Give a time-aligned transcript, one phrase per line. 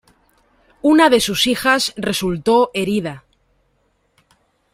[0.81, 3.23] Una de sus hijas resultó herida.